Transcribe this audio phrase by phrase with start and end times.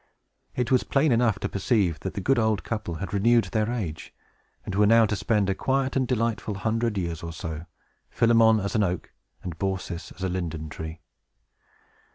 [0.55, 4.15] It was plain enough to perceive that the good old couple had renewed their age,
[4.65, 7.67] and were now to spend a quiet and delightful hundred years or so,
[8.09, 11.01] Philemon as an oak, and Baucis as a linden tree.